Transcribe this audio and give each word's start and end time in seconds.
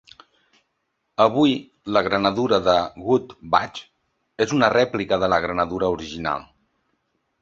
Avui 1.25 1.51
la 1.97 2.03
granadura 2.07 2.59
de 2.69 2.75
"Wood 3.09 3.35
Badge" 3.57 3.85
és 4.47 4.57
una 4.59 4.71
rèplica 4.77 5.21
de 5.25 5.31
la 5.35 5.41
granadura 5.45 5.93
original. 5.99 6.43